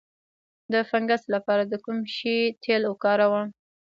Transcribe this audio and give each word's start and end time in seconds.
د 0.71 0.73
فنګس 0.89 1.23
لپاره 1.35 1.63
د 1.67 1.73
کوم 1.83 1.97
شي 2.15 2.37
تېل 2.63 2.81
وکاروم؟ 2.87 3.47